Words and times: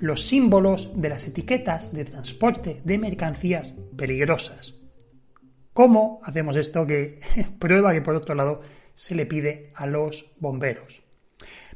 los 0.00 0.26
símbolos 0.26 0.90
de 0.94 1.08
las 1.08 1.26
etiquetas 1.26 1.92
de 1.92 2.04
transporte 2.04 2.80
de 2.84 2.98
mercancías 2.98 3.74
peligrosas. 3.96 4.74
¿Cómo 5.72 6.20
hacemos 6.24 6.56
esto 6.56 6.86
que 6.86 7.20
prueba 7.58 7.92
que 7.92 8.02
por 8.02 8.14
otro 8.14 8.34
lado 8.34 8.60
se 8.94 9.14
le 9.14 9.26
pide 9.26 9.72
a 9.74 9.86
los 9.86 10.32
bomberos? 10.38 11.02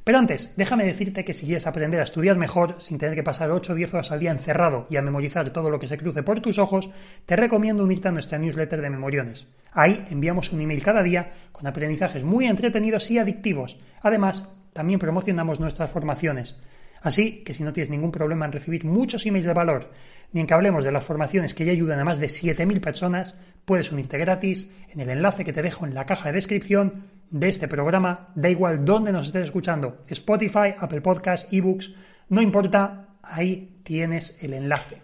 Pero 0.05 0.19
antes, 0.19 0.53
déjame 0.57 0.87
decirte 0.87 1.25
que 1.25 1.35
si 1.35 1.45
quieres 1.45 1.67
aprender 1.67 2.01
a 2.01 2.05
estudiar 2.05 2.37
mejor 2.37 2.77
sin 2.81 2.97
tener 2.97 3.15
que 3.15 3.23
pasar 3.23 3.51
8 3.51 3.73
o 3.73 3.77
10 3.77 3.95
horas 3.95 4.11
al 4.11 4.21
día 4.21 4.31
encerrado 4.31 4.85
y 4.89 4.97
a 4.97 5.03
memorizar 5.03 5.51
todo 5.51 5.69
lo 5.69 5.79
que 5.79 5.87
se 5.87 5.99
cruce 5.99 6.23
por 6.23 6.41
tus 6.41 6.59
ojos, 6.59 6.89
te 7.27 7.37
recomiendo 7.37 7.85
unirte 7.85 8.09
a 8.09 8.13
nuestra 8.13 8.39
newsletter 8.39 8.81
de 8.81 8.91
Memoriones. 8.91 9.47
Ahí 9.73 10.07
enviamos 10.11 10.53
un 10.53 10.63
email 10.63 10.83
cada 10.83 11.03
día 11.03 11.33
con 11.53 11.67
aprendizajes 11.67 12.25
muy 12.25 12.47
entretenidos 12.47 13.11
y 13.11 13.19
adictivos. 13.19 13.79
Además, 14.01 14.49
también 14.73 14.99
promocionamos 14.99 15.61
nuestras 15.61 15.91
formaciones. 15.91 16.59
Así 17.03 17.43
que 17.45 17.55
si 17.55 17.63
no 17.63 17.73
tienes 17.73 17.91
ningún 17.91 18.13
problema 18.13 18.45
en 18.45 18.53
recibir 18.53 18.85
muchos 18.85 19.25
emails 19.25 19.47
de 19.47 19.55
valor, 19.55 19.91
ni 20.33 20.41
en 20.41 20.47
que 20.47 20.55
hablemos 20.55 20.85
de 20.85 20.93
las 20.93 21.05
formaciones 21.05 21.55
que 21.55 21.65
ya 21.65 21.73
ayudan 21.73 21.99
a 21.99 22.05
más 22.05 22.19
de 22.19 22.27
7.000 22.27 22.81
personas, 22.81 23.35
puedes 23.65 23.91
unirte 23.91 24.19
gratis 24.19 24.69
en 24.91 25.01
el 25.01 25.11
enlace 25.11 25.45
que 25.45 25.53
te 25.53 25.63
dejo 25.63 25.87
en 25.87 25.95
la 25.95 26.05
caja 26.05 26.29
de 26.29 26.35
descripción 26.35 27.05
de 27.31 27.49
este 27.49 27.69
programa, 27.69 28.29
da 28.35 28.51
igual 28.51 28.85
dónde 28.85 29.13
nos 29.13 29.27
estés 29.27 29.45
escuchando, 29.45 30.05
Spotify, 30.09 30.75
Apple 30.79 31.01
Podcasts, 31.01 31.47
eBooks, 31.51 31.95
no 32.29 32.43
importa, 32.43 33.09
ahí 33.23 33.81
tienes 33.83 34.37
el 34.43 34.53
enlace. 34.53 35.01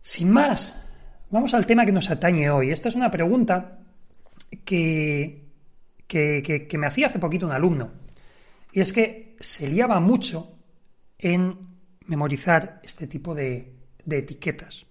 Sin 0.00 0.30
más, 0.30 0.82
vamos 1.30 1.54
al 1.54 1.66
tema 1.66 1.86
que 1.86 1.92
nos 1.92 2.10
atañe 2.10 2.50
hoy. 2.50 2.72
Esta 2.72 2.88
es 2.88 2.96
una 2.96 3.10
pregunta 3.10 3.78
que, 4.64 5.44
que, 6.08 6.66
que 6.68 6.78
me 6.78 6.86
hacía 6.88 7.06
hace 7.06 7.20
poquito 7.20 7.46
un 7.46 7.52
alumno. 7.52 8.01
Y 8.72 8.80
es 8.80 8.92
que 8.92 9.36
se 9.38 9.68
liaba 9.68 10.00
mucho 10.00 10.56
en 11.18 11.58
memorizar 12.06 12.80
este 12.82 13.06
tipo 13.06 13.34
de, 13.34 13.72
etiquetas. 14.08 14.86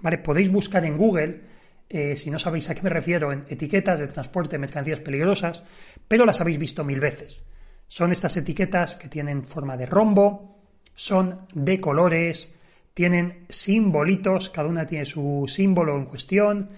¿Vale? 0.00 0.18
Podéis 0.18 0.50
buscar 0.50 0.84
en 0.84 0.96
Google, 0.96 1.40
eh, 1.88 2.16
si 2.16 2.30
no 2.30 2.38
sabéis 2.38 2.68
a 2.68 2.74
qué 2.74 2.82
me 2.82 2.90
refiero, 2.90 3.32
en 3.32 3.44
etiquetas 3.48 4.00
de 4.00 4.08
transporte 4.08 4.56
de 4.56 4.60
mercancías 4.60 5.00
peligrosas, 5.00 5.62
pero 6.08 6.26
las 6.26 6.40
habéis 6.40 6.58
visto 6.58 6.84
mil 6.84 7.00
veces. 7.00 7.42
Son 7.86 8.10
estas 8.10 8.36
etiquetas 8.36 8.96
que 8.96 9.08
tienen 9.08 9.44
forma 9.44 9.76
de 9.76 9.86
rombo, 9.86 10.58
son 10.94 11.46
de 11.54 11.80
colores, 11.80 12.52
tienen 12.94 13.44
simbolitos, 13.48 14.50
cada 14.50 14.68
una 14.68 14.86
tiene 14.86 15.04
su 15.04 15.44
símbolo 15.46 15.96
en 15.96 16.06
cuestión, 16.06 16.70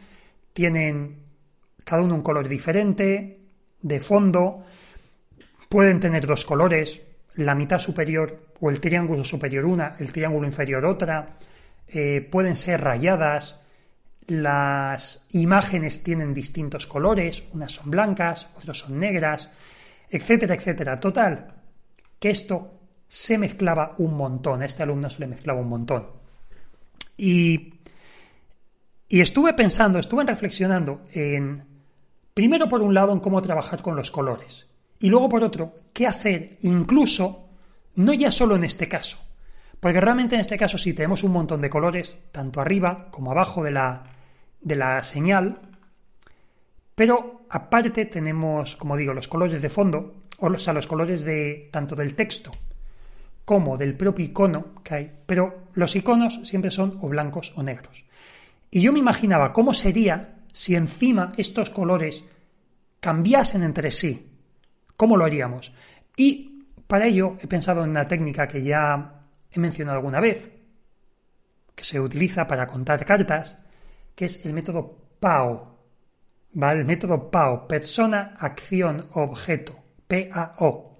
tienen 0.53 1.17
cada 1.85 2.03
uno 2.03 2.17
un 2.17 2.23
color 2.23 2.49
diferente, 2.49 3.39
de 3.81 4.01
fondo, 4.01 4.65
Pueden 5.69 6.01
tener 6.01 6.27
dos 6.27 6.45
colores, 6.45 7.03
la 7.35 7.55
mitad 7.55 7.79
superior 7.79 8.53
o 8.61 8.71
el 8.71 8.81
triángulo 8.81 9.23
superior 9.23 9.65
una, 9.67 9.97
el 9.99 10.13
triángulo 10.13 10.47
inferior 10.47 10.85
otra. 10.87 11.37
Eh, 11.87 12.27
pueden 12.31 12.57
ser 12.57 12.81
rayadas. 12.81 13.61
Las 14.27 15.27
imágenes 15.31 16.03
tienen 16.03 16.35
distintos 16.35 16.87
colores, 16.87 17.45
unas 17.53 17.73
son 17.73 17.91
blancas, 17.91 18.49
otras 18.57 18.79
son 18.79 18.99
negras, 18.99 19.51
etcétera, 20.11 20.55
etcétera. 20.55 21.01
Total, 21.01 21.55
que 22.19 22.31
esto 22.31 22.75
se 23.09 23.39
mezclaba 23.39 23.95
un 23.99 24.15
montón, 24.15 24.61
a 24.61 24.67
este 24.67 24.83
alumno 24.83 25.09
se 25.09 25.21
le 25.21 25.29
mezclaba 25.29 25.61
un 25.61 25.69
montón. 25.69 26.09
Y, 27.17 27.75
y 29.09 29.21
estuve 29.21 29.55
pensando, 29.55 29.99
estuve 29.99 30.25
reflexionando 30.25 31.01
en, 31.13 31.65
primero 32.35 32.69
por 32.69 32.83
un 32.83 32.93
lado, 32.93 33.13
en 33.13 33.21
cómo 33.21 33.41
trabajar 33.41 33.81
con 33.81 33.97
los 33.97 34.11
colores. 34.11 34.67
Y 35.01 35.09
luego, 35.09 35.29
por 35.29 35.45
otro, 35.45 35.77
qué 35.93 36.07
hacer 36.07 36.59
incluso, 36.63 37.49
no 37.97 38.13
ya 38.13 38.31
solo 38.31 38.57
en 38.57 38.65
este 38.65 38.89
caso, 38.89 39.19
porque 39.81 40.01
realmente 40.01 40.35
en 40.35 40.41
este 40.41 40.57
caso 40.57 40.79
si 40.79 40.93
tenemos 40.93 41.23
un 41.23 41.33
montón 41.33 41.61
de 41.61 41.71
colores, 41.71 42.19
tanto 42.33 42.61
arriba 42.61 43.09
como 43.11 43.31
abajo 43.31 43.63
de 43.63 43.71
la, 43.71 44.05
de 44.61 44.77
la 44.77 45.03
señal, 45.03 45.61
pero 46.95 47.43
aparte 47.49 48.07
tenemos, 48.07 48.77
como 48.77 48.97
digo, 48.97 49.15
los 49.15 49.29
colores 49.29 49.63
de 49.63 49.69
fondo, 49.69 50.15
o 50.41 50.57
sea, 50.57 50.75
los 50.75 50.87
colores 50.87 51.23
de 51.23 51.69
tanto 51.71 51.95
del 51.95 52.15
texto 52.15 52.51
como 53.45 53.79
del 53.79 53.97
propio 53.97 54.27
icono 54.27 54.75
que 54.85 54.95
hay, 54.95 55.13
pero 55.25 55.69
los 55.73 55.97
iconos 55.97 56.41
siempre 56.43 56.71
son 56.71 56.99
o 57.01 57.09
blancos 57.09 57.55
o 57.57 57.63
negros. 57.63 58.05
Y 58.71 58.83
yo 58.83 58.93
me 58.93 58.99
imaginaba 58.99 59.55
cómo 59.55 59.73
sería 59.73 60.41
si 60.53 60.75
encima 60.75 61.33
estos 61.37 61.71
colores 61.71 62.25
cambiasen 63.01 63.63
entre 63.63 63.91
sí, 63.91 64.29
¿Cómo 64.99 65.17
lo 65.17 65.25
haríamos? 65.25 65.73
Y 66.17 66.65
para 66.89 67.07
ello 67.07 67.37
he 67.41 67.47
pensado 67.47 67.85
en 67.85 67.91
una 67.91 68.09
técnica 68.09 68.49
que 68.49 68.65
ya 68.65 69.23
he 69.49 69.61
mencionado 69.61 69.97
alguna 69.97 70.19
vez, 70.19 70.51
que 71.73 71.85
se 71.85 72.01
utiliza 72.01 72.49
para 72.49 72.67
contar 72.67 73.05
cartas, 73.05 73.57
que 74.17 74.25
es 74.25 74.45
el 74.45 74.53
método 74.53 74.99
PAO. 75.21 75.79
¿Vale? 76.53 76.81
El 76.81 76.85
método 76.85 77.31
PAO, 77.31 77.69
persona, 77.69 78.35
acción, 78.41 79.07
objeto, 79.13 79.79
PAO. 80.09 80.97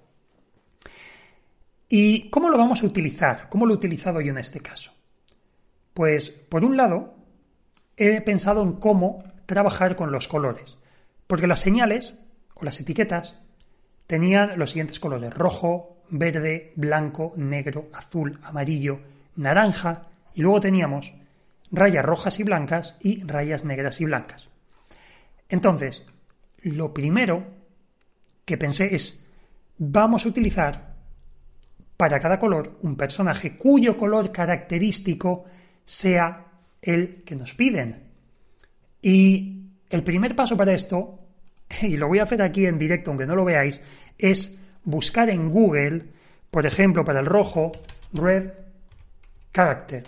¿Y 1.89 2.31
cómo 2.31 2.51
lo 2.51 2.59
vamos 2.59 2.85
a 2.85 2.87
utilizar? 2.87 3.49
¿Cómo 3.49 3.67
lo 3.67 3.75
he 3.75 3.79
utilizado 3.79 4.21
yo 4.21 4.31
en 4.31 4.39
este 4.39 4.61
caso? 4.61 4.93
Pues, 5.93 6.31
por 6.31 6.65
un 6.65 6.77
lado, 6.77 7.17
he 7.97 8.21
pensado 8.21 8.63
en 8.63 8.75
cómo 8.75 9.25
trabajar 9.45 9.97
con 9.97 10.13
los 10.13 10.29
colores, 10.29 10.79
porque 11.27 11.49
las 11.49 11.59
señales 11.59 12.15
o 12.55 12.65
las 12.65 12.79
etiquetas 12.79 13.41
tenían 14.09 14.59
los 14.59 14.71
siguientes 14.71 14.99
colores, 14.99 15.33
rojo, 15.33 15.99
verde, 16.09 16.73
blanco, 16.75 17.35
negro, 17.37 17.91
azul, 17.93 18.41
amarillo, 18.43 18.99
naranja, 19.37 20.09
y 20.35 20.43
luego 20.43 20.61
teníamos 20.61 21.13
rayas 21.71 22.05
rojas 22.05 22.41
y 22.41 22.43
blancas 22.43 22.97
y 23.01 23.23
rayas 23.23 23.65
negras 23.65 24.01
y 24.01 24.07
blancas. 24.07 24.49
Entonces, 25.51 26.07
lo 26.63 26.95
primero 26.95 27.45
que 28.47 28.57
pensé 28.57 28.95
es, 28.95 29.29
vamos 29.77 30.25
a 30.25 30.31
utilizar 30.31 30.95
para 31.99 32.19
cada 32.19 32.39
color 32.39 32.79
un 32.83 32.97
personaje 32.97 33.59
cuyo 33.59 33.97
color 33.97 34.33
característico 34.33 35.45
sea 35.85 36.47
el 36.81 37.25
que 37.25 37.37
nos 37.37 37.55
piden. 37.55 38.05
Y 39.03 39.67
el 39.91 40.03
primer 40.03 40.35
paso 40.35 40.57
para 40.57 40.73
esto 40.73 41.28
y 41.83 41.97
lo 41.97 42.09
voy 42.09 42.19
a 42.19 42.25
hacer 42.25 42.43
aquí 42.43 42.67
en 42.67 42.79
directo, 42.79 43.11
aunque 43.11 43.27
no 43.27 43.37
lo 43.37 43.45
veáis, 43.45 43.81
es 44.19 44.57
buscar 44.85 45.31
en 45.31 45.51
Google, 45.51 46.07
por 46.51 46.67
ejemplo, 46.67 47.05
para 47.05 47.21
el 47.21 47.27
rojo, 47.27 47.73
red 48.13 48.53
character. 49.53 50.05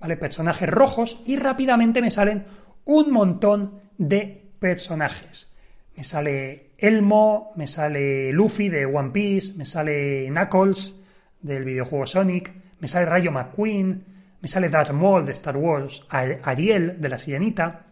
¿Vale? 0.00 0.16
Personajes 0.16 0.68
rojos 0.68 1.22
y 1.24 1.36
rápidamente 1.36 2.00
me 2.00 2.10
salen 2.10 2.44
un 2.84 3.12
montón 3.12 3.80
de 3.98 4.50
personajes. 4.58 5.52
Me 5.96 6.04
sale 6.04 6.72
Elmo, 6.78 7.52
me 7.56 7.66
sale 7.66 8.32
Luffy 8.32 8.68
de 8.68 8.86
One 8.86 9.10
Piece, 9.10 9.54
me 9.56 9.64
sale 9.64 10.26
Knuckles 10.28 10.96
del 11.40 11.64
videojuego 11.64 12.06
Sonic, 12.06 12.52
me 12.80 12.88
sale 12.88 13.06
Rayo 13.06 13.30
McQueen, 13.30 14.04
me 14.40 14.48
sale 14.48 14.68
Darth 14.68 14.90
Maul 14.90 15.24
de 15.24 15.32
Star 15.32 15.56
Wars, 15.56 16.02
Ariel 16.08 17.00
de 17.00 17.08
la 17.08 17.18
Sirenita, 17.18 17.86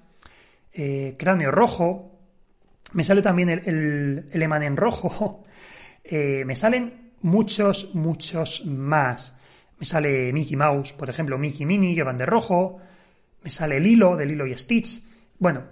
eh, 0.73 1.17
cráneo 1.19 1.51
rojo, 1.51 2.19
Me 2.93 3.05
sale 3.05 3.23
también 3.23 3.49
el, 3.51 4.25
el, 4.33 4.43
el 4.43 4.77
rojo. 4.77 5.45
Eh, 6.03 6.45
me 6.45 6.57
salen 6.57 7.13
muchos, 7.21 7.95
muchos 7.95 8.65
más. 8.67 9.33
Me 9.79 9.85
sale 9.85 10.33
Mickey 10.33 10.57
Mouse, 10.57 10.93
por 10.93 11.09
ejemplo, 11.09 11.39
Mickey 11.39 11.65
Mini, 11.65 11.95
que 11.95 12.03
van 12.03 12.19
de 12.19 12.27
rojo. 12.27 12.81
Me 13.43 13.51
sale 13.51 13.79
Lilo, 13.79 14.17
de 14.17 14.27
Lilo 14.27 14.47
y 14.47 14.57
Stitch. 14.57 15.05
Bueno, 15.39 15.63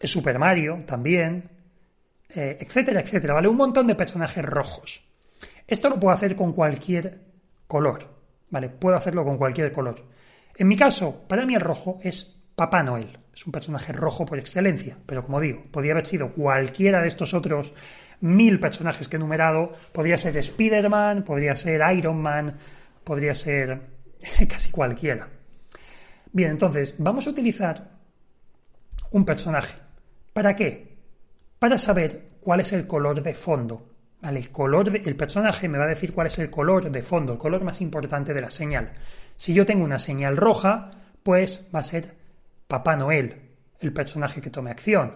es 0.00 0.10
Super 0.10 0.38
Mario 0.38 0.82
también. 0.84 1.48
Eh, 2.28 2.58
etcétera, 2.58 3.00
etcétera. 3.02 3.34
¿Vale? 3.34 3.46
Un 3.46 3.56
montón 3.56 3.86
de 3.86 3.94
personajes 3.94 4.44
rojos. 4.44 5.02
Esto 5.66 5.90
lo 5.90 6.00
puedo 6.00 6.14
hacer 6.14 6.34
con 6.34 6.52
cualquier 6.52 7.20
color. 7.68 8.12
¿Vale? 8.50 8.68
Puedo 8.68 8.96
hacerlo 8.96 9.24
con 9.24 9.38
cualquier 9.38 9.70
color. 9.70 10.04
En 10.56 10.66
mi 10.66 10.76
caso, 10.76 11.24
para 11.28 11.46
mí 11.46 11.54
el 11.54 11.60
rojo 11.60 12.00
es 12.02 12.33
Papá 12.54 12.82
Noel. 12.82 13.18
Es 13.34 13.46
un 13.46 13.52
personaje 13.52 13.92
rojo 13.92 14.24
por 14.24 14.38
excelencia. 14.38 14.96
Pero 15.06 15.22
como 15.22 15.40
digo, 15.40 15.64
podría 15.70 15.92
haber 15.92 16.06
sido 16.06 16.32
cualquiera 16.32 17.00
de 17.00 17.08
estos 17.08 17.34
otros 17.34 17.72
mil 18.20 18.60
personajes 18.60 19.08
que 19.08 19.16
he 19.16 19.18
numerado. 19.18 19.72
Podría 19.92 20.16
ser 20.16 20.36
Spider-Man, 20.36 21.24
podría 21.24 21.56
ser 21.56 21.82
Iron 21.96 22.20
Man, 22.22 22.56
podría 23.02 23.34
ser 23.34 23.80
casi 24.48 24.70
cualquiera. 24.70 25.28
Bien, 26.32 26.52
entonces, 26.52 26.94
vamos 26.98 27.26
a 27.26 27.30
utilizar 27.30 27.90
un 29.10 29.24
personaje. 29.24 29.76
¿Para 30.32 30.56
qué? 30.56 30.96
Para 31.58 31.78
saber 31.78 32.38
cuál 32.40 32.60
es 32.60 32.72
el 32.72 32.86
color 32.86 33.22
de 33.22 33.34
fondo. 33.34 33.90
El 34.22 34.48
color 34.50 34.90
el 34.96 35.16
personaje 35.16 35.68
me 35.68 35.78
va 35.78 35.84
a 35.84 35.88
decir 35.88 36.12
cuál 36.12 36.28
es 36.28 36.38
el 36.38 36.50
color 36.50 36.90
de 36.90 37.02
fondo, 37.02 37.34
el 37.34 37.38
color 37.38 37.62
más 37.62 37.80
importante 37.80 38.32
de 38.32 38.40
la 38.40 38.50
señal. 38.50 38.92
Si 39.36 39.52
yo 39.52 39.66
tengo 39.66 39.84
una 39.84 39.98
señal 39.98 40.36
roja, 40.36 40.90
pues 41.22 41.68
va 41.74 41.80
a 41.80 41.84
ser 41.84 42.23
Papá 42.66 42.96
Noel, 42.96 43.34
el 43.80 43.92
personaje 43.92 44.40
que 44.40 44.50
tome 44.50 44.70
acción. 44.70 45.14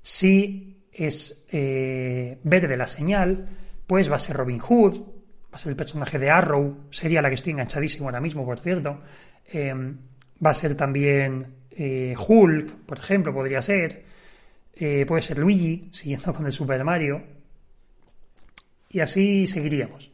Si 0.00 0.86
es 0.92 1.44
eh, 1.50 2.38
verde 2.42 2.76
la 2.76 2.86
señal, 2.86 3.46
pues 3.86 4.10
va 4.10 4.16
a 4.16 4.18
ser 4.18 4.36
Robin 4.36 4.58
Hood, 4.58 5.00
va 5.00 5.56
a 5.56 5.58
ser 5.58 5.70
el 5.70 5.76
personaje 5.76 6.18
de 6.18 6.30
Arrow, 6.30 6.86
sería 6.90 7.22
la 7.22 7.28
que 7.28 7.34
estoy 7.36 7.52
enganchadísimo 7.52 8.06
ahora 8.06 8.20
mismo, 8.20 8.44
por 8.44 8.58
cierto. 8.58 9.00
Em, 9.46 9.98
va 10.44 10.50
a 10.50 10.54
ser 10.54 10.74
también 10.74 11.46
eh, 11.70 12.14
Hulk, 12.16 12.86
por 12.86 12.98
ejemplo, 12.98 13.32
podría 13.32 13.62
ser. 13.62 14.04
Eh, 14.74 15.04
puede 15.06 15.22
ser 15.22 15.38
Luigi, 15.38 15.90
siguiendo 15.92 16.32
con 16.32 16.46
el 16.46 16.52
Super 16.52 16.82
Mario. 16.84 17.22
Y 18.88 19.00
así 19.00 19.46
seguiríamos. 19.46 20.10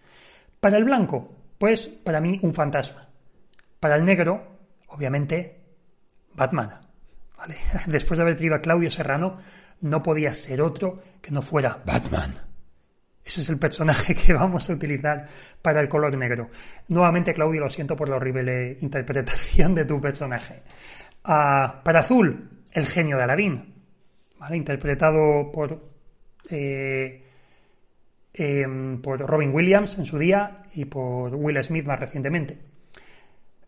Para 0.61 0.77
el 0.77 0.85
blanco, 0.85 1.33
pues 1.59 1.89
para 1.89 2.21
mí 2.21 2.39
un 2.43 2.55
fantasma. 2.55 3.09
Para 3.81 3.97
el 3.97 4.05
negro, 4.05 4.43
obviamente, 4.89 5.58
Batman. 6.39 6.71
Después 7.87 8.19
de 8.19 8.23
haber 8.23 8.37
tenido 8.37 8.55
a 8.55 8.61
Claudio 8.61 8.91
Serrano, 8.91 9.35
no 9.81 10.03
podía 10.03 10.33
ser 10.35 10.63
otro 10.63 10.97
que 11.21 11.31
no 11.31 11.43
fuera 11.43 11.79
Batman. 11.85 12.35
Ese 13.25 13.43
es 13.43 13.51
el 13.51 13.59
personaje 13.59 14.15
que 14.27 14.33
vamos 14.33 14.69
a 14.71 14.73
utilizar 14.73 15.27
para 15.61 15.81
el 15.81 15.89
color 15.89 16.17
negro. 16.17 16.49
Nuevamente, 16.89 17.35
Claudio, 17.35 17.61
lo 17.61 17.71
siento 17.71 17.95
por 17.95 18.09
la 18.09 18.17
horrible 18.17 18.79
interpretación 18.81 19.75
de 19.75 19.85
tu 19.85 20.01
personaje. 20.01 20.63
Ah, 21.25 21.83
para 21.85 22.01
azul, 22.01 22.63
el 22.73 22.87
genio 22.87 23.17
de 23.17 23.23
Aladín, 23.25 23.75
¿vale? 24.39 24.57
interpretado 24.57 25.53
por, 25.53 25.79
eh, 26.51 27.23
em, 28.33 29.03
por 29.03 29.21
Robin 29.21 29.55
Williams 29.55 29.99
en 29.99 30.07
su 30.07 30.19
día 30.19 30.55
y 30.75 30.87
por 30.87 31.35
Will 31.35 31.63
Smith 31.63 31.85
más 31.85 32.01
recientemente. 32.01 32.68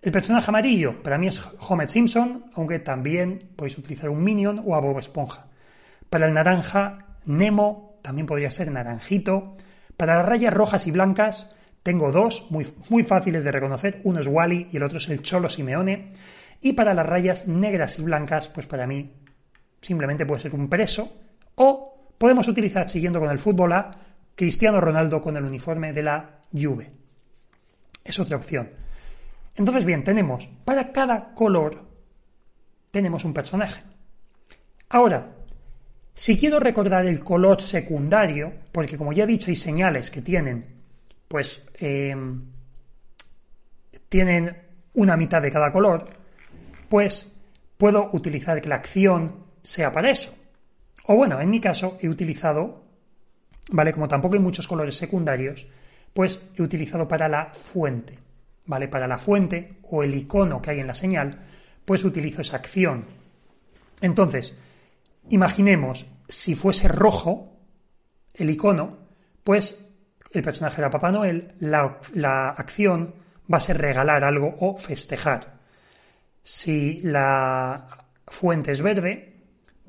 El 0.02 0.12
personaje 0.12 0.50
amarillo, 0.50 1.02
para 1.02 1.19
mí 1.19 1.26
es 1.26 1.47
Homer 1.69 1.91
Simpson, 1.91 2.47
aunque 2.55 2.79
también 2.79 3.50
podéis 3.55 3.76
utilizar 3.76 4.08
un 4.08 4.25
Minion 4.25 4.62
o 4.64 4.75
a 4.75 4.81
Bob 4.81 4.99
Esponja. 4.99 5.49
Para 6.08 6.26
el 6.26 6.32
naranja, 6.32 7.19
Nemo, 7.26 7.99
también 8.00 8.26
podría 8.26 8.49
ser 8.49 8.70
naranjito. 8.70 9.56
Para 9.99 10.17
las 10.17 10.25
rayas 10.25 10.55
rojas 10.55 10.87
y 10.87 10.91
blancas, 10.91 11.50
tengo 11.82 12.12
dos 12.12 12.47
muy, 12.49 12.67
muy 12.88 13.05
fáciles 13.05 13.44
de 13.44 13.52
reconocer. 13.52 14.00
Uno 14.05 14.20
es 14.20 14.26
Wally 14.26 14.69
y 14.73 14.79
el 14.79 14.85
otro 14.85 14.97
es 14.97 15.08
el 15.11 15.20
Cholo 15.20 15.50
Simeone. 15.50 16.12
Y 16.62 16.73
para 16.73 16.94
las 16.94 17.05
rayas 17.05 17.46
negras 17.46 17.99
y 17.99 18.03
blancas, 18.03 18.49
pues 18.49 18.67
para 18.67 18.87
mí 18.87 19.12
simplemente 19.82 20.25
puede 20.25 20.41
ser 20.41 20.55
un 20.55 20.70
preso. 20.70 21.12
O 21.56 22.14
podemos 22.17 22.49
utilizar, 22.49 22.88
siguiendo 22.88 23.20
con 23.20 23.31
el 23.31 23.38
fútbol, 23.38 23.75
a 23.75 23.91
Cristiano 24.35 24.81
Ronaldo 24.81 25.20
con 25.20 25.37
el 25.37 25.44
uniforme 25.44 25.93
de 25.93 26.03
la 26.03 26.41
Juve. 26.55 26.91
Es 28.03 28.19
otra 28.19 28.38
opción. 28.38 28.70
Entonces, 29.56 29.85
bien, 29.85 30.05
tenemos 30.05 30.49
para 30.64 30.93
cada 30.93 31.35
color 31.35 31.91
tenemos 32.91 33.25
un 33.25 33.35
personaje. 33.35 33.82
Ahora, 34.88 35.37
si 36.14 36.37
quiero 36.37 36.58
recordar 36.58 37.06
el 37.06 37.23
color 37.23 37.62
secundario, 37.62 38.52
porque 38.73 38.99
como 38.99 39.12
ya 39.12 39.25
he 39.25 39.29
dicho, 39.29 39.50
hay 39.50 39.56
señales 39.56 40.11
que 40.11 40.23
tienen, 40.23 40.64
pues, 41.29 41.62
eh, 41.79 42.17
tienen 44.08 44.56
una 44.94 45.17
mitad 45.17 45.41
de 45.41 45.50
cada 45.50 45.70
color, 45.70 46.11
pues 46.88 47.32
puedo 47.76 48.11
utilizar 48.12 48.61
que 48.61 48.69
la 48.69 48.76
acción 48.76 49.44
sea 49.62 49.93
para 49.93 50.11
eso. 50.11 50.35
O 51.06 51.14
bueno, 51.14 51.41
en 51.41 51.49
mi 51.49 51.61
caso 51.61 51.96
he 52.00 52.08
utilizado, 52.08 52.85
¿vale? 53.70 53.93
Como 53.93 54.08
tampoco 54.08 54.35
hay 54.35 54.41
muchos 54.41 54.67
colores 54.67 54.96
secundarios, 54.96 55.67
pues 56.12 56.43
he 56.56 56.62
utilizado 56.62 57.06
para 57.06 57.29
la 57.29 57.46
fuente. 57.53 58.19
¿Vale? 58.70 58.87
Para 58.87 59.08
la 59.08 59.19
fuente 59.19 59.81
o 59.90 60.05
el 60.05 60.14
icono 60.14 60.62
que 60.62 60.70
hay 60.70 60.81
en 60.81 60.87
la 60.87 60.94
señal, 60.94 61.40
pues 61.84 62.05
utilizo 62.05 62.40
esa 62.40 62.56
acción. 62.56 63.05
Entonces, 64.00 64.55
imaginemos 65.28 66.06
si 66.28 66.55
fuese 66.55 66.87
rojo 66.87 67.58
el 68.32 68.49
icono, 68.49 68.96
pues 69.43 69.76
el 70.31 70.43
personaje 70.43 70.81
era 70.81 70.88
Papá 70.88 71.11
Noel, 71.11 71.56
la, 71.58 71.99
la 72.14 72.50
acción 72.50 73.12
va 73.52 73.58
a 73.58 73.61
ser 73.61 73.76
regalar 73.78 74.22
algo 74.22 74.55
o 74.61 74.78
festejar. 74.78 75.58
Si 76.40 77.00
la 77.02 78.06
fuente 78.28 78.70
es 78.70 78.82
verde, 78.82 79.34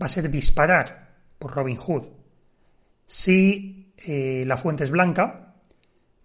va 0.01 0.07
a 0.07 0.09
ser 0.09 0.31
disparar 0.31 1.11
por 1.37 1.53
Robin 1.53 1.77
Hood. 1.77 2.09
Si 3.05 3.93
eh, 3.97 4.43
la 4.47 4.57
fuente 4.57 4.85
es 4.85 4.89
blanca, 4.89 5.40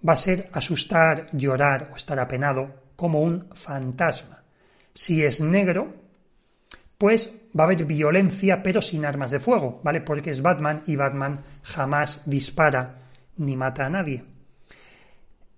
va 0.07 0.13
a 0.13 0.17
ser 0.17 0.49
asustar, 0.53 1.29
llorar 1.33 1.91
o 1.93 1.97
estar 1.97 2.19
apenado 2.19 2.87
como 2.97 3.23
un 3.23 3.49
fantasma. 3.55 4.43
Si 4.95 5.23
es 5.23 5.41
negro, 5.41 5.95
pues 6.99 7.31
va 7.59 7.65
a 7.65 7.67
haber 7.67 7.85
violencia 7.85 8.63
pero 8.63 8.81
sin 8.81 9.05
armas 9.05 9.31
de 9.31 9.41
fuego, 9.41 9.81
¿vale? 9.83 10.01
Porque 10.01 10.31
es 10.31 10.43
Batman 10.43 10.83
y 10.87 10.97
Batman 10.97 11.41
jamás 11.63 12.23
dispara 12.25 12.99
ni 13.37 13.57
mata 13.57 13.87
a 13.87 13.91
nadie. 13.91 14.25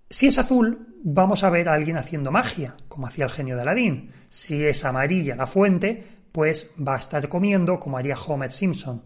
Si 0.09 0.27
es 0.27 0.37
azul, 0.37 0.95
vamos 1.03 1.43
a 1.43 1.49
ver 1.49 1.69
a 1.69 1.73
alguien 1.73 1.97
haciendo 1.97 2.31
magia, 2.31 2.75
como 2.87 3.07
hacía 3.07 3.25
el 3.25 3.31
genio 3.31 3.55
de 3.55 3.61
Aladín. 3.61 4.11
Si 4.27 4.63
es 4.65 4.83
amarilla 4.83 5.35
la 5.35 5.47
fuente, 5.47 6.03
pues 6.31 6.71
va 6.75 6.95
a 6.95 6.99
estar 6.99 7.29
comiendo 7.29 7.79
como 7.79 7.97
haría 7.97 8.15
Homer 8.15 8.51
Simpson. 8.51 9.03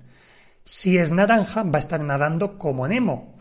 Si 0.63 0.97
es 0.97 1.11
naranja, 1.11 1.63
va 1.63 1.77
a 1.77 1.79
estar 1.79 1.99
nadando 1.99 2.57
como 2.57 2.87
Nemo, 2.87 3.32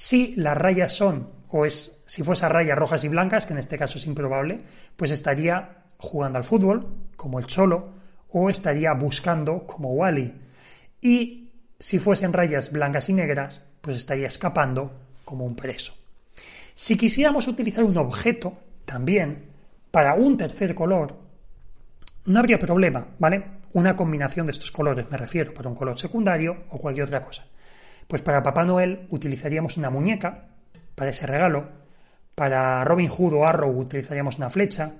si 0.00 0.34
las 0.36 0.56
rayas 0.56 0.94
son, 0.94 1.28
o 1.50 1.66
es, 1.66 2.00
si 2.06 2.22
fuese 2.22 2.48
rayas 2.48 2.78
rojas 2.78 3.04
y 3.04 3.08
blancas, 3.08 3.44
que 3.44 3.52
en 3.52 3.58
este 3.58 3.76
caso 3.76 3.98
es 3.98 4.06
improbable, 4.06 4.62
pues 4.96 5.10
estaría 5.10 5.84
jugando 5.98 6.38
al 6.38 6.44
fútbol, 6.44 6.88
como 7.16 7.38
el 7.38 7.44
Cholo, 7.46 7.92
o 8.30 8.48
estaría 8.48 8.94
buscando, 8.94 9.66
como 9.66 9.92
Wally. 9.92 10.32
Y 11.02 11.52
si 11.78 11.98
fuesen 11.98 12.32
rayas 12.32 12.72
blancas 12.72 13.10
y 13.10 13.12
negras, 13.12 13.60
pues 13.82 13.98
estaría 13.98 14.26
escapando, 14.26 14.90
como 15.26 15.44
un 15.44 15.54
preso. 15.54 15.92
Si 16.72 16.96
quisiéramos 16.96 17.46
utilizar 17.46 17.84
un 17.84 17.98
objeto, 17.98 18.54
también, 18.86 19.50
para 19.90 20.14
un 20.14 20.38
tercer 20.38 20.74
color, 20.74 21.14
no 22.24 22.40
habría 22.40 22.58
problema, 22.58 23.06
¿vale? 23.18 23.44
Una 23.74 23.94
combinación 23.96 24.46
de 24.46 24.52
estos 24.52 24.72
colores, 24.72 25.10
me 25.10 25.18
refiero, 25.18 25.52
para 25.52 25.68
un 25.68 25.74
color 25.74 25.98
secundario 25.98 26.64
o 26.70 26.78
cualquier 26.78 27.04
otra 27.04 27.22
cosa. 27.22 27.44
Pues 28.10 28.22
para 28.22 28.42
Papá 28.42 28.64
Noel 28.64 29.06
utilizaríamos 29.10 29.76
una 29.76 29.88
muñeca 29.88 30.48
para 30.96 31.10
ese 31.10 31.28
regalo, 31.28 31.68
para 32.34 32.82
Robin 32.82 33.08
Hood 33.08 33.34
o 33.34 33.46
Arrow 33.46 33.70
utilizaríamos 33.78 34.36
una 34.36 34.50
flecha, 34.50 34.94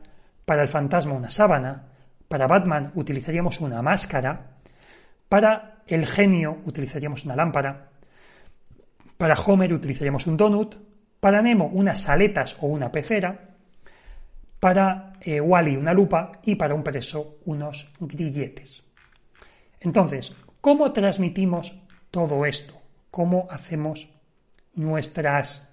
para 0.44 0.62
el 0.62 0.68
fantasma 0.68 1.14
una 1.14 1.28
sábana, 1.28 1.88
para 2.28 2.46
Batman 2.46 2.92
utilizaríamos 2.94 3.60
una 3.60 3.82
máscara, 3.82 4.58
para 5.28 5.82
el 5.88 6.06
genio 6.06 6.58
utilizaríamos 6.64 7.24
una 7.24 7.34
lámpara, 7.34 7.88
para 9.18 9.34
Homer 9.34 9.72
utilizaríamos 9.72 10.28
un 10.28 10.36
donut, 10.36 10.76
para 11.18 11.42
Nemo 11.42 11.66
unas 11.66 12.08
aletas 12.08 12.56
o 12.60 12.68
una 12.68 12.92
pecera, 12.92 13.56
para 14.60 15.14
eh, 15.20 15.40
Wally 15.40 15.76
una 15.76 15.92
lupa 15.92 16.30
y 16.44 16.54
para 16.54 16.76
un 16.76 16.84
preso 16.84 17.38
unos 17.46 17.90
grilletes. 17.98 18.84
Entonces, 19.80 20.32
¿cómo 20.60 20.92
transmitimos 20.92 21.74
todo 22.12 22.46
esto? 22.46 22.79
Cómo 23.10 23.46
hacemos 23.50 24.08
nuestras 24.74 25.66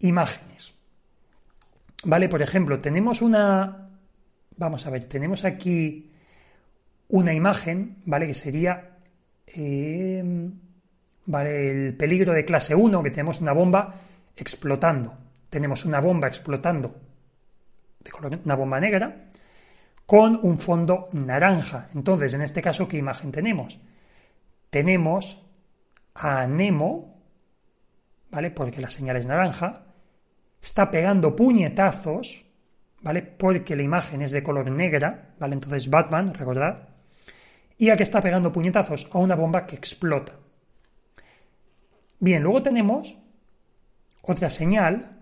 imágenes. 0.00 0.74
Vale, 2.04 2.28
por 2.28 2.42
ejemplo, 2.42 2.80
tenemos 2.80 3.22
una, 3.22 3.90
vamos 4.56 4.86
a 4.86 4.90
ver, 4.90 5.04
tenemos 5.04 5.44
aquí 5.44 6.10
una 7.08 7.32
imagen, 7.32 8.02
¿vale? 8.04 8.26
Que 8.26 8.34
sería 8.34 8.96
eh, 9.46 10.22
vale, 11.26 11.70
el 11.70 11.96
peligro 11.96 12.32
de 12.32 12.44
clase 12.44 12.74
1, 12.74 13.02
que 13.02 13.10
tenemos 13.10 13.40
una 13.40 13.52
bomba 13.52 13.94
explotando. 14.36 15.14
Tenemos 15.50 15.84
una 15.84 16.00
bomba 16.00 16.28
explotando 16.28 16.94
de 18.00 18.10
color, 18.10 18.38
una 18.44 18.54
bomba 18.54 18.80
negra 18.80 19.28
con 20.04 20.38
un 20.42 20.58
fondo 20.58 21.08
naranja. 21.12 21.88
Entonces, 21.94 22.34
en 22.34 22.42
este 22.42 22.62
caso, 22.62 22.86
¿qué 22.86 22.96
imagen 22.96 23.32
tenemos? 23.32 23.78
Tenemos 24.70 25.42
a 26.16 26.46
Nemo, 26.46 27.22
¿vale? 28.30 28.50
Porque 28.50 28.80
la 28.80 28.90
señal 28.90 29.16
es 29.16 29.26
naranja, 29.26 29.86
está 30.60 30.90
pegando 30.90 31.36
puñetazos, 31.36 32.44
¿vale? 33.02 33.22
Porque 33.22 33.76
la 33.76 33.82
imagen 33.82 34.22
es 34.22 34.30
de 34.30 34.42
color 34.42 34.70
negra, 34.70 35.34
¿vale? 35.38 35.54
Entonces 35.54 35.88
Batman, 35.90 36.34
recordad, 36.34 36.88
y 37.78 37.90
a 37.90 37.96
que 37.96 38.02
está 38.02 38.20
pegando 38.20 38.52
puñetazos 38.52 39.08
a 39.12 39.18
una 39.18 39.34
bomba 39.34 39.66
que 39.66 39.76
explota. 39.76 40.32
Bien, 42.18 42.42
luego 42.42 42.62
tenemos 42.62 43.18
otra 44.22 44.48
señal 44.48 45.20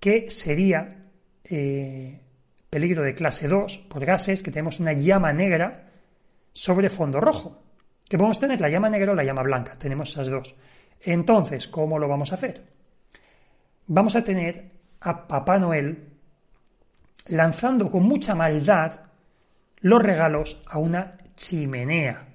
que 0.00 0.30
sería 0.30 1.06
eh, 1.44 2.20
peligro 2.68 3.02
de 3.02 3.14
clase 3.14 3.48
2 3.48 3.78
por 3.88 4.04
gases, 4.04 4.42
que 4.42 4.50
tenemos 4.50 4.80
una 4.80 4.92
llama 4.92 5.32
negra 5.32 5.90
sobre 6.52 6.90
fondo 6.90 7.20
rojo. 7.20 7.65
Que 8.08 8.16
podemos 8.16 8.38
tener 8.38 8.60
la 8.60 8.68
llama 8.68 8.88
negra 8.88 9.12
o 9.12 9.14
la 9.14 9.24
llama 9.24 9.42
blanca, 9.42 9.74
tenemos 9.74 10.10
esas 10.10 10.28
dos. 10.28 10.54
Entonces, 11.00 11.68
¿cómo 11.68 11.98
lo 11.98 12.08
vamos 12.08 12.32
a 12.32 12.36
hacer? 12.36 12.62
Vamos 13.88 14.16
a 14.16 14.24
tener 14.24 14.70
a 15.00 15.26
Papá 15.26 15.58
Noel 15.58 16.08
lanzando 17.28 17.90
con 17.90 18.04
mucha 18.04 18.34
maldad 18.34 19.00
los 19.80 20.02
regalos 20.02 20.62
a 20.66 20.78
una 20.78 21.18
chimenea. 21.36 22.26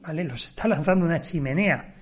¿Vale? 0.00 0.24
Los 0.24 0.44
está 0.46 0.68
lanzando 0.68 1.06
una 1.06 1.20
chimenea. 1.20 1.94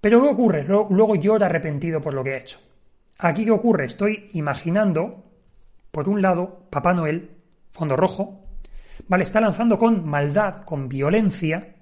Pero 0.00 0.22
¿qué 0.22 0.28
ocurre? 0.28 0.64
Luego 0.64 1.14
llora 1.14 1.46
arrepentido 1.46 2.00
por 2.00 2.12
lo 2.12 2.22
que 2.22 2.34
ha 2.34 2.38
hecho. 2.38 2.58
Aquí 3.18 3.44
¿qué 3.44 3.50
ocurre? 3.50 3.86
Estoy 3.86 4.30
imaginando, 4.34 5.24
por 5.90 6.08
un 6.08 6.20
lado, 6.20 6.66
Papá 6.68 6.92
Noel, 6.92 7.30
fondo 7.70 7.96
rojo, 7.96 8.43
¿vale? 9.08 9.24
Está 9.24 9.40
lanzando 9.40 9.78
con 9.78 10.06
maldad, 10.06 10.62
con 10.62 10.88
violencia, 10.88 11.74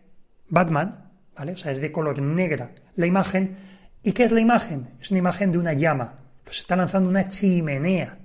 Batman, 0.48 1.10
¿vale? 1.36 1.52
O 1.52 1.56
sea, 1.56 1.72
es 1.72 1.80
de 1.80 1.92
color 1.92 2.20
negra 2.20 2.70
la 2.96 3.06
imagen. 3.06 3.56
¿Y 4.02 4.12
qué 4.12 4.24
es 4.24 4.32
la 4.32 4.40
imagen? 4.40 4.90
Es 5.00 5.10
una 5.10 5.18
imagen 5.18 5.52
de 5.52 5.58
una 5.58 5.72
llama. 5.72 6.14
Los 6.44 6.58
está 6.58 6.76
lanzando 6.76 7.08
una 7.08 7.28
chimenea. 7.28 8.18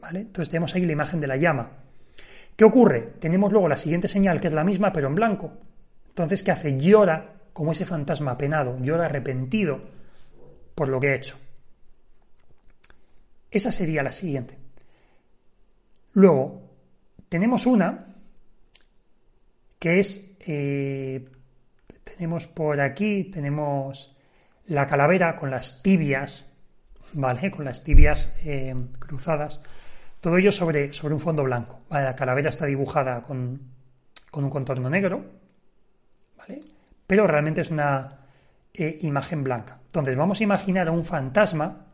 ¿Vale? 0.00 0.20
Entonces 0.20 0.50
tenemos 0.50 0.74
ahí 0.74 0.84
la 0.84 0.92
imagen 0.92 1.20
de 1.20 1.26
la 1.28 1.36
llama. 1.36 1.70
¿Qué 2.56 2.64
ocurre? 2.64 3.14
Tenemos 3.20 3.52
luego 3.52 3.68
la 3.68 3.76
siguiente 3.76 4.08
señal, 4.08 4.40
que 4.40 4.48
es 4.48 4.54
la 4.54 4.64
misma, 4.64 4.92
pero 4.92 5.08
en 5.08 5.14
blanco. 5.14 5.52
Entonces, 6.08 6.42
¿qué 6.42 6.50
hace? 6.50 6.76
Llora 6.76 7.32
como 7.52 7.72
ese 7.72 7.84
fantasma 7.84 8.36
penado, 8.36 8.78
llora 8.80 9.06
arrepentido 9.06 9.80
por 10.74 10.88
lo 10.88 10.98
que 10.98 11.10
ha 11.10 11.14
hecho. 11.14 11.36
Esa 13.50 13.70
sería 13.70 14.02
la 14.02 14.12
siguiente. 14.12 14.58
Luego, 16.14 16.61
tenemos 17.32 17.64
una 17.64 18.04
que 19.78 20.00
es, 20.00 20.36
eh, 20.40 21.26
tenemos 22.04 22.46
por 22.46 22.78
aquí, 22.78 23.24
tenemos 23.24 24.14
la 24.66 24.86
calavera 24.86 25.34
con 25.34 25.50
las 25.50 25.82
tibias, 25.82 26.44
¿vale? 27.14 27.50
Con 27.50 27.64
las 27.64 27.82
tibias 27.82 28.28
eh, 28.44 28.76
cruzadas. 28.98 29.60
Todo 30.20 30.36
ello 30.36 30.52
sobre, 30.52 30.92
sobre 30.92 31.14
un 31.14 31.20
fondo 31.20 31.42
blanco. 31.42 31.80
La 31.88 32.14
calavera 32.14 32.50
está 32.50 32.66
dibujada 32.66 33.22
con, 33.22 33.58
con 34.30 34.44
un 34.44 34.50
contorno 34.50 34.90
negro, 34.90 35.24
¿vale? 36.36 36.60
Pero 37.06 37.26
realmente 37.26 37.62
es 37.62 37.70
una 37.70 38.26
eh, 38.74 38.98
imagen 39.00 39.42
blanca. 39.42 39.78
Entonces 39.86 40.14
vamos 40.18 40.38
a 40.38 40.44
imaginar 40.44 40.88
a 40.88 40.92
un 40.92 41.02
fantasma 41.06 41.86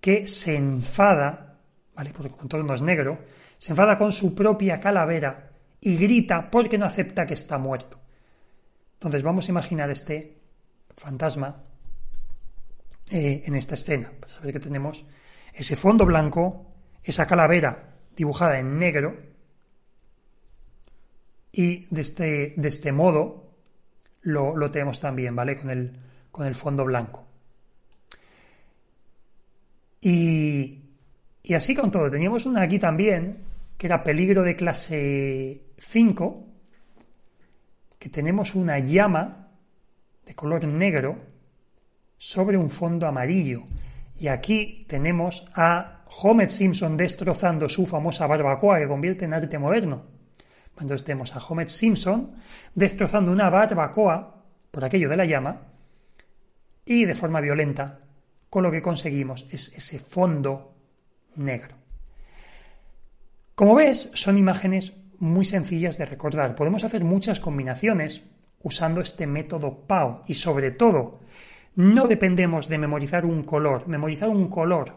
que 0.00 0.26
se 0.26 0.56
enfada, 0.56 1.60
¿vale? 1.94 2.10
Porque 2.10 2.32
el 2.32 2.36
contorno 2.36 2.74
es 2.74 2.82
negro, 2.82 3.18
se 3.58 3.72
enfada 3.72 3.96
con 3.96 4.12
su 4.12 4.34
propia 4.34 4.80
calavera 4.80 5.50
y 5.80 5.96
grita 5.96 6.50
porque 6.50 6.78
no 6.78 6.86
acepta 6.86 7.26
que 7.26 7.34
está 7.34 7.58
muerto. 7.58 7.98
Entonces 8.94 9.22
vamos 9.22 9.48
a 9.48 9.52
imaginar 9.52 9.90
este 9.90 10.36
fantasma 10.96 11.62
eh, 13.10 13.42
en 13.44 13.54
esta 13.54 13.74
escena. 13.74 14.10
Para 14.18 14.32
saber 14.32 14.52
que 14.52 14.60
tenemos 14.60 15.04
ese 15.54 15.76
fondo 15.76 16.04
blanco 16.04 16.66
esa 17.02 17.26
calavera 17.26 17.94
dibujada 18.14 18.58
en 18.58 18.78
negro 18.78 19.16
y 21.52 21.86
de 21.86 22.00
este, 22.00 22.54
de 22.56 22.68
este 22.68 22.92
modo 22.92 23.48
lo, 24.20 24.70
tenemos 24.70 25.00
también, 25.00 25.34
¿vale? 25.34 25.58
Con 25.58 25.70
el, 25.70 25.92
con 26.30 26.46
el 26.46 26.54
fondo 26.54 26.84
blanco. 26.84 27.24
Y, 30.02 30.82
y 31.42 31.54
así 31.54 31.74
con 31.74 31.90
todo. 31.90 32.10
Teníamos 32.10 32.44
una 32.44 32.62
aquí 32.62 32.78
también, 32.78 33.38
que 33.78 33.86
era 33.86 34.02
peligro 34.02 34.42
de 34.42 34.56
clase 34.56 35.62
5, 35.78 36.46
que 37.98 38.08
tenemos 38.08 38.56
una 38.56 38.80
llama 38.80 39.48
de 40.26 40.34
color 40.34 40.66
negro 40.66 41.16
sobre 42.18 42.58
un 42.58 42.70
fondo 42.70 43.06
amarillo. 43.06 43.62
Y 44.16 44.26
aquí 44.26 44.84
tenemos 44.88 45.46
a 45.54 46.04
Homer 46.22 46.50
Simpson 46.50 46.96
destrozando 46.96 47.68
su 47.68 47.86
famosa 47.86 48.26
barbacoa 48.26 48.80
que 48.80 48.88
convierte 48.88 49.24
en 49.24 49.34
arte 49.34 49.58
moderno. 49.58 50.06
Entonces 50.80 51.04
tenemos 51.04 51.34
a 51.34 51.38
Homer 51.38 51.70
Simpson 51.70 52.34
destrozando 52.74 53.30
una 53.30 53.48
barbacoa 53.48 54.44
por 54.72 54.84
aquello 54.84 55.08
de 55.08 55.16
la 55.16 55.24
llama 55.24 55.62
y 56.84 57.04
de 57.04 57.14
forma 57.14 57.40
violenta, 57.40 58.00
con 58.50 58.64
lo 58.64 58.72
que 58.72 58.82
conseguimos 58.82 59.46
es 59.50 59.72
ese 59.74 60.00
fondo 60.00 60.74
negro. 61.36 61.87
Como 63.58 63.74
ves, 63.74 64.08
son 64.14 64.38
imágenes 64.38 64.92
muy 65.18 65.44
sencillas 65.44 65.98
de 65.98 66.06
recordar. 66.06 66.54
Podemos 66.54 66.84
hacer 66.84 67.02
muchas 67.02 67.40
combinaciones 67.40 68.22
usando 68.62 69.00
este 69.00 69.26
método 69.26 69.80
PAO 69.84 70.22
y 70.28 70.34
sobre 70.34 70.70
todo 70.70 71.18
no 71.74 72.06
dependemos 72.06 72.68
de 72.68 72.78
memorizar 72.78 73.26
un 73.26 73.42
color. 73.42 73.88
Memorizar 73.88 74.28
un 74.28 74.46
color 74.46 74.94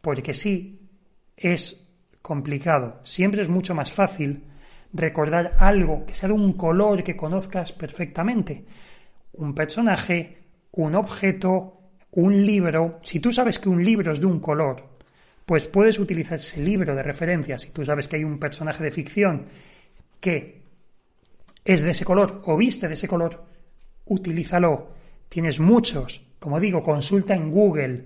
porque 0.00 0.32
sí 0.32 0.88
es 1.36 1.88
complicado. 2.22 3.00
Siempre 3.02 3.42
es 3.42 3.48
mucho 3.48 3.74
más 3.74 3.90
fácil 3.90 4.44
recordar 4.92 5.54
algo 5.58 6.06
que 6.06 6.14
sea 6.14 6.28
de 6.28 6.36
un 6.36 6.52
color 6.52 7.02
que 7.02 7.16
conozcas 7.16 7.72
perfectamente. 7.72 8.64
Un 9.32 9.56
personaje, 9.56 10.38
un 10.70 10.94
objeto, 10.94 11.72
un 12.12 12.46
libro. 12.46 13.00
Si 13.02 13.18
tú 13.18 13.32
sabes 13.32 13.58
que 13.58 13.68
un 13.68 13.82
libro 13.82 14.12
es 14.12 14.20
de 14.20 14.26
un 14.26 14.38
color, 14.38 14.93
pues 15.46 15.66
puedes 15.66 15.98
utilizar 15.98 16.38
ese 16.38 16.60
libro 16.60 16.94
de 16.94 17.02
referencia. 17.02 17.58
Si 17.58 17.70
tú 17.70 17.84
sabes 17.84 18.08
que 18.08 18.16
hay 18.16 18.24
un 18.24 18.38
personaje 18.38 18.82
de 18.82 18.90
ficción 18.90 19.42
que 20.20 20.62
es 21.64 21.82
de 21.82 21.90
ese 21.90 22.04
color 22.04 22.42
o 22.46 22.56
viste 22.56 22.88
de 22.88 22.94
ese 22.94 23.08
color, 23.08 23.44
utilízalo. 24.06 24.92
Tienes 25.28 25.60
muchos. 25.60 26.26
Como 26.38 26.60
digo, 26.60 26.82
consulta 26.82 27.34
en 27.34 27.50
Google 27.50 28.04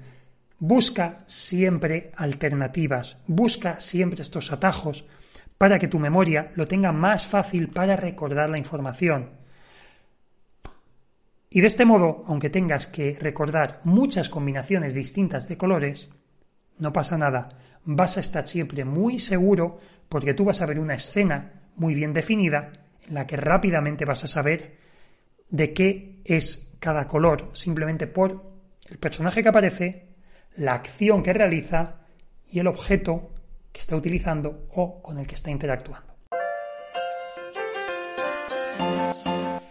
Busca 0.60 1.18
siempre 1.26 2.10
alternativas, 2.16 3.16
busca 3.28 3.78
siempre 3.78 4.22
estos 4.22 4.50
atajos 4.50 5.04
para 5.56 5.78
que 5.78 5.86
tu 5.86 6.00
memoria 6.00 6.50
lo 6.56 6.66
tenga 6.66 6.90
más 6.90 7.28
fácil 7.28 7.68
para 7.68 7.94
recordar 7.94 8.50
la 8.50 8.58
información. 8.58 9.30
Y 11.48 11.60
de 11.60 11.68
este 11.68 11.84
modo, 11.84 12.24
aunque 12.26 12.50
tengas 12.50 12.88
que 12.88 13.16
recordar 13.20 13.80
muchas 13.84 14.28
combinaciones 14.28 14.94
distintas 14.94 15.46
de 15.46 15.56
colores, 15.56 16.08
no 16.78 16.92
pasa 16.92 17.18
nada, 17.18 17.48
vas 17.84 18.16
a 18.16 18.20
estar 18.20 18.46
siempre 18.46 18.84
muy 18.84 19.18
seguro 19.18 19.78
porque 20.08 20.34
tú 20.34 20.44
vas 20.44 20.60
a 20.60 20.66
ver 20.66 20.78
una 20.78 20.94
escena 20.94 21.52
muy 21.76 21.94
bien 21.94 22.12
definida 22.12 22.72
en 23.06 23.14
la 23.14 23.26
que 23.26 23.36
rápidamente 23.36 24.04
vas 24.04 24.24
a 24.24 24.28
saber 24.28 24.76
de 25.50 25.72
qué 25.72 26.20
es 26.24 26.68
cada 26.78 27.06
color 27.06 27.50
simplemente 27.52 28.06
por 28.06 28.44
el 28.88 28.98
personaje 28.98 29.42
que 29.42 29.48
aparece 29.48 30.08
la 30.56 30.74
acción 30.74 31.22
que 31.22 31.32
realiza 31.32 31.96
y 32.50 32.58
el 32.58 32.66
objeto 32.66 33.32
que 33.72 33.80
está 33.80 33.96
utilizando 33.96 34.66
o 34.72 35.02
con 35.02 35.18
el 35.18 35.26
que 35.26 35.34
está 35.34 35.50
interactuando. 35.50 36.17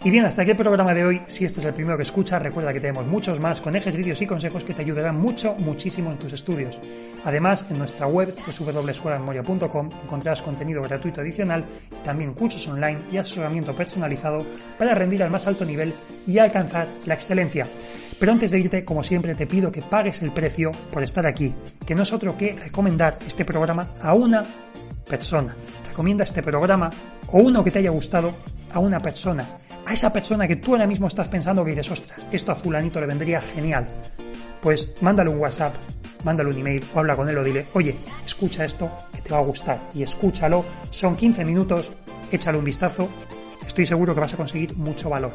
Y 0.08 0.10
bien, 0.10 0.24
hasta 0.24 0.44
aquí 0.44 0.52
el 0.52 0.56
programa 0.56 0.94
de 0.94 1.04
hoy. 1.04 1.22
Si 1.26 1.44
este 1.44 1.60
es 1.60 1.66
el 1.66 1.74
primero 1.74 1.98
que 1.98 2.04
escuchas, 2.04 2.42
recuerda 2.42 2.72
que 2.72 2.80
tenemos 2.80 3.06
muchos 3.08 3.42
más 3.42 3.60
con 3.60 3.76
ejercicios 3.76 4.22
y 4.22 4.26
consejos 4.26 4.64
que 4.64 4.74
te 4.74 4.82
ayudarán 4.82 5.20
mucho, 5.20 5.54
muchísimo 5.56 6.10
en 6.12 6.18
tus 6.18 6.32
estudios. 6.32 6.80
Además, 7.26 7.66
en 7.70 7.78
nuestra 7.78 8.08
web 8.08 8.34
www.escuelamemoria.com 8.34 9.90
encontrarás 10.06 10.42
contenido 10.42 10.82
gratuito 10.82 11.20
adicional 11.20 11.66
también 12.06 12.34
cursos 12.34 12.66
online 12.70 13.00
y 13.12 13.18
asesoramiento 13.18 13.76
personalizado 13.76 14.46
para 14.80 14.96
rendir 14.96 15.24
al 15.24 15.30
más 15.30 15.46
alto 15.46 15.66
nivel 15.66 15.94
y 16.26 16.40
alcanzar 16.40 16.88
la 17.06 17.14
excelencia. 17.14 17.68
Pero 18.18 18.32
antes 18.32 18.50
de 18.50 18.60
irte, 18.60 18.86
como 18.86 19.04
siempre, 19.04 19.36
te 19.36 19.46
pido 19.46 19.74
que 19.74 19.82
pagues 19.82 20.22
el 20.22 20.32
precio 20.32 20.72
por 20.90 21.04
estar 21.04 21.28
aquí, 21.28 21.54
que 21.86 21.96
no 21.96 22.04
es 22.04 22.14
otro 22.14 22.38
que 22.38 22.54
recomendar 22.54 23.18
este 23.28 23.44
programa 23.44 23.90
a 24.02 24.14
una 24.14 24.46
persona. 25.10 25.54
Recomienda 25.90 26.24
este 26.24 26.42
programa 26.42 26.90
o 27.28 27.40
uno 27.40 27.62
que 27.62 27.72
te 27.72 27.80
haya 27.80 27.90
gustado 27.90 28.32
a 28.72 28.80
una 28.80 29.02
persona. 29.02 29.46
A 29.88 29.94
esa 29.94 30.12
persona 30.12 30.50
que 30.50 30.58
tú 30.58 30.74
ahora 30.74 30.86
mismo 30.86 31.08
estás 31.08 31.30
pensando 31.30 31.64
que 31.64 31.70
dices, 31.70 31.90
ostras, 31.90 32.28
esto 32.30 32.52
a 32.52 32.56
fulanito 32.56 33.00
le 33.00 33.08
vendría 33.08 33.40
genial. 33.40 33.88
Pues 34.62 34.92
mándale 35.00 35.30
un 35.30 35.40
WhatsApp, 35.40 35.74
mándale 36.26 36.50
un 36.50 36.58
email 36.58 36.84
o 36.94 37.00
habla 37.00 37.16
con 37.16 37.30
él 37.30 37.38
o 37.38 37.44
dile, 37.44 37.68
oye, 37.74 37.96
escucha 38.26 38.66
esto 38.66 38.92
que 39.14 39.22
te 39.22 39.30
va 39.30 39.38
a 39.38 39.44
gustar 39.44 39.80
y 39.94 40.04
escúchalo. 40.04 40.66
Son 40.90 41.16
15 41.16 41.46
minutos, 41.46 41.90
échale 42.30 42.58
un 42.58 42.66
vistazo. 42.66 43.08
Estoy 43.66 43.86
seguro 43.86 44.14
que 44.14 44.20
vas 44.20 44.34
a 44.34 44.38
conseguir 44.38 44.76
mucho 44.76 45.10
valor. 45.10 45.32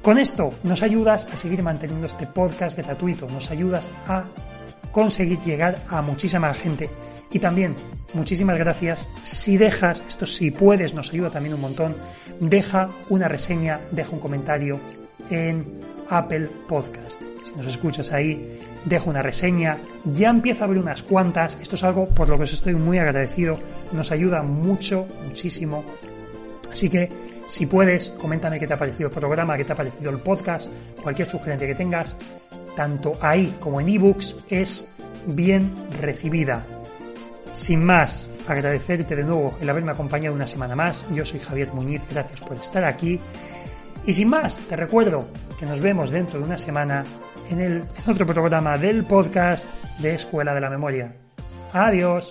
Con 0.00 0.16
esto 0.16 0.54
nos 0.62 0.82
ayudas 0.82 1.28
a 1.30 1.36
seguir 1.36 1.62
manteniendo 1.62 2.06
este 2.06 2.26
podcast 2.26 2.78
gratuito, 2.78 3.26
nos 3.28 3.50
ayudas 3.50 3.90
a 4.06 4.24
conseguir 4.92 5.38
llegar 5.40 5.78
a 5.90 6.00
muchísima 6.00 6.54
gente. 6.54 6.88
Y 7.32 7.38
también, 7.38 7.76
muchísimas 8.14 8.58
gracias. 8.58 9.08
Si 9.22 9.56
dejas, 9.56 10.02
esto 10.08 10.26
si 10.26 10.50
puedes, 10.50 10.94
nos 10.94 11.12
ayuda 11.12 11.30
también 11.30 11.54
un 11.54 11.60
montón. 11.60 11.94
Deja 12.40 12.90
una 13.08 13.28
reseña, 13.28 13.80
deja 13.92 14.12
un 14.12 14.20
comentario 14.20 14.80
en 15.30 15.64
Apple 16.08 16.48
Podcast. 16.68 17.20
Si 17.44 17.54
nos 17.54 17.66
escuchas 17.66 18.12
ahí, 18.12 18.58
deja 18.84 19.08
una 19.08 19.22
reseña. 19.22 19.78
Ya 20.12 20.30
empieza 20.30 20.64
a 20.64 20.66
haber 20.66 20.78
unas 20.78 21.02
cuantas. 21.02 21.56
Esto 21.62 21.76
es 21.76 21.84
algo 21.84 22.08
por 22.08 22.28
lo 22.28 22.36
que 22.36 22.44
os 22.44 22.52
estoy 22.52 22.74
muy 22.74 22.98
agradecido. 22.98 23.58
Nos 23.92 24.10
ayuda 24.10 24.42
mucho, 24.42 25.06
muchísimo. 25.24 25.84
Así 26.70 26.88
que, 26.88 27.08
si 27.46 27.66
puedes, 27.66 28.10
coméntame 28.10 28.58
qué 28.58 28.66
te 28.66 28.74
ha 28.74 28.78
parecido 28.78 29.08
el 29.08 29.14
programa, 29.14 29.56
qué 29.56 29.64
te 29.64 29.72
ha 29.72 29.76
parecido 29.76 30.10
el 30.10 30.18
podcast, 30.18 30.68
cualquier 31.02 31.28
sugerencia 31.28 31.66
que 31.66 31.74
tengas 31.74 32.16
tanto 32.76 33.12
ahí 33.20 33.54
como 33.58 33.80
en 33.80 33.88
ebooks, 33.88 34.36
es 34.48 34.86
bien 35.26 35.70
recibida. 36.00 36.64
Sin 37.52 37.84
más, 37.84 38.30
agradecerte 38.48 39.16
de 39.16 39.24
nuevo 39.24 39.56
el 39.60 39.68
haberme 39.68 39.92
acompañado 39.92 40.34
una 40.34 40.46
semana 40.46 40.74
más. 40.74 41.06
Yo 41.12 41.24
soy 41.24 41.40
Javier 41.40 41.72
Muñiz, 41.72 42.02
gracias 42.10 42.40
por 42.40 42.56
estar 42.56 42.84
aquí. 42.84 43.20
Y 44.06 44.12
sin 44.12 44.28
más, 44.28 44.58
te 44.58 44.76
recuerdo 44.76 45.26
que 45.58 45.66
nos 45.66 45.80
vemos 45.80 46.10
dentro 46.10 46.40
de 46.40 46.46
una 46.46 46.58
semana 46.58 47.04
en, 47.50 47.60
el, 47.60 47.82
otro 48.08 48.26
programa 48.26 48.78
del 48.78 49.04
podcast 49.04 49.66
de 49.98 50.14
Escuela 50.14 50.54
de 50.54 50.60
la 50.60 50.70
Memoria. 50.70 51.14
Adiós. 51.72 52.30